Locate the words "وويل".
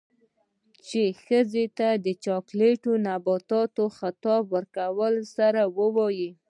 5.77-6.33